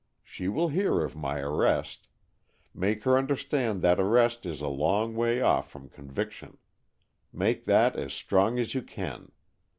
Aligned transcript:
She 0.23 0.47
will 0.47 0.69
hear 0.69 1.03
of 1.03 1.15
my 1.15 1.37
arrest. 1.41 2.07
Make 2.73 3.03
her 3.03 3.19
understand 3.19 3.83
that 3.83 3.99
arrest 3.99 4.47
is 4.47 4.59
a 4.59 4.67
long 4.67 5.13
way 5.15 5.41
off 5.41 5.69
from 5.69 5.89
conviction. 5.89 6.57
Make 7.31 7.65
that 7.65 7.95
as 7.95 8.11
strong 8.11 8.57
as 8.57 8.73
you 8.73 8.81
can. 8.81 9.31